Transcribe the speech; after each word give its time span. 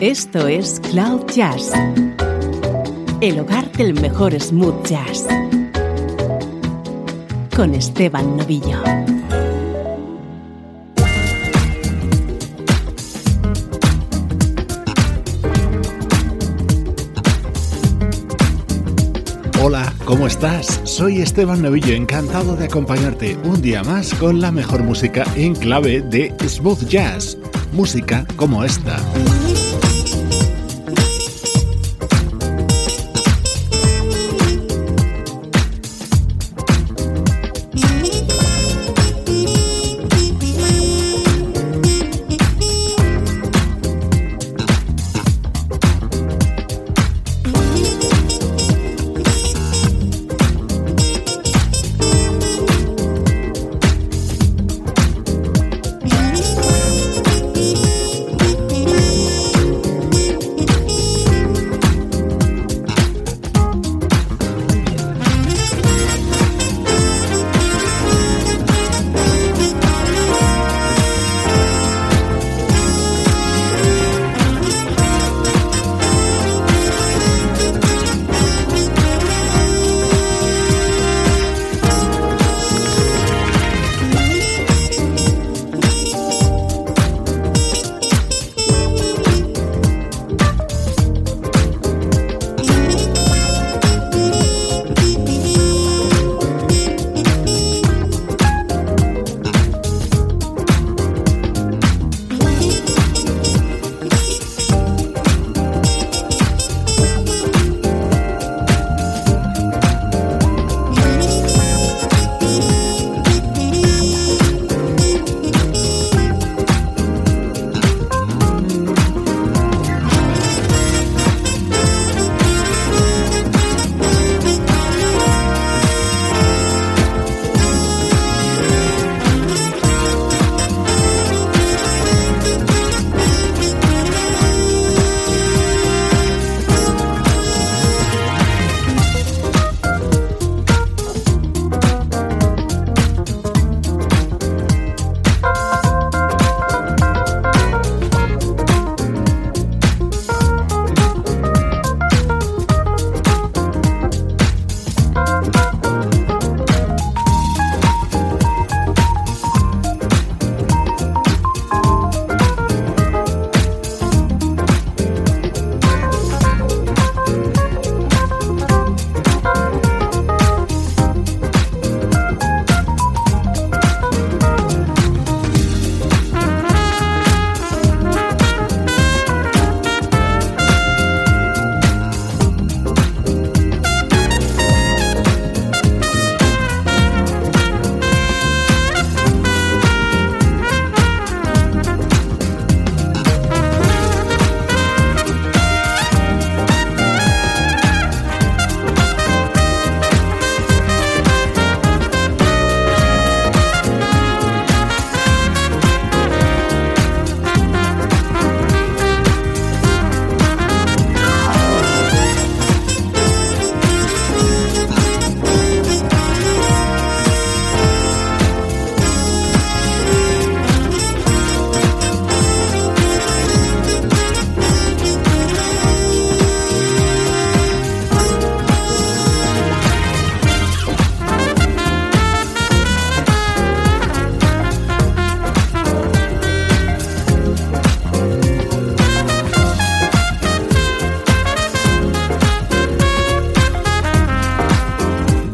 Esto 0.00 0.46
es 0.46 0.78
Cloud 0.90 1.22
Jazz, 1.34 1.72
el 3.22 3.40
hogar 3.40 3.72
del 3.72 3.94
mejor 3.94 4.38
smooth 4.38 4.86
jazz, 4.86 5.26
con 7.56 7.74
Esteban 7.74 8.36
Novillo. 8.36 8.82
Hola, 19.62 19.94
¿cómo 20.04 20.26
estás? 20.26 20.82
Soy 20.84 21.22
Esteban 21.22 21.62
Novillo, 21.62 21.94
encantado 21.94 22.54
de 22.54 22.66
acompañarte 22.66 23.38
un 23.44 23.62
día 23.62 23.82
más 23.82 24.12
con 24.12 24.42
la 24.42 24.52
mejor 24.52 24.82
música 24.82 25.24
en 25.36 25.54
clave 25.54 26.02
de 26.02 26.34
smooth 26.46 26.86
jazz, 26.86 27.38
música 27.72 28.26
como 28.36 28.62
esta. 28.62 29.00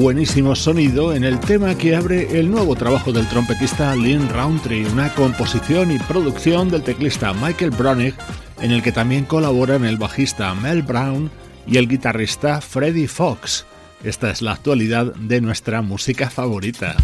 buenísimo 0.00 0.56
sonido 0.56 1.14
en 1.14 1.24
el 1.24 1.38
tema 1.38 1.76
que 1.76 1.94
abre 1.94 2.40
el 2.40 2.50
nuevo 2.50 2.74
trabajo 2.74 3.12
del 3.12 3.28
trompetista 3.28 3.94
Lynn 3.94 4.30
Roundtree, 4.30 4.86
una 4.86 5.12
composición 5.14 5.90
y 5.90 5.98
producción 5.98 6.70
del 6.70 6.82
teclista 6.82 7.34
Michael 7.34 7.70
Bronick, 7.70 8.14
en 8.62 8.70
el 8.70 8.82
que 8.82 8.92
también 8.92 9.26
colaboran 9.26 9.84
el 9.84 9.98
bajista 9.98 10.54
Mel 10.54 10.82
Brown 10.82 11.30
y 11.66 11.76
el 11.76 11.86
guitarrista 11.86 12.62
Freddie 12.62 13.08
Fox. 13.08 13.66
Esta 14.02 14.30
es 14.30 14.40
la 14.40 14.52
actualidad 14.52 15.14
de 15.16 15.42
nuestra 15.42 15.82
música 15.82 16.30
favorita. 16.30 16.96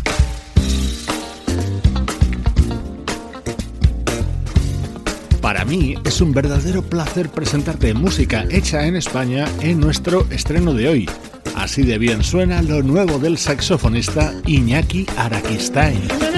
Para 5.43 5.67
mí 5.67 5.97
es 6.03 6.23
un 6.23 6.33
verdadero 6.33 6.81
placer 6.81 7.29
presentarte 7.29 7.93
música 7.93 8.47
hecha 8.51 8.87
en 8.87 8.97
España 8.97 9.47
en 9.61 9.81
nuestro 9.81 10.27
estreno 10.31 10.73
de 10.73 10.89
hoy. 10.89 11.09
Así 11.57 11.83
de 11.83 11.99
bien 11.99 12.23
suena 12.23 12.63
lo 12.63 12.83
nuevo 12.83 13.19
del 13.19 13.39
saxofonista 13.39 14.35
Iñaki 14.47 15.07
Araquistain. 15.17 16.36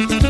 Mm-hmm. 0.00 0.29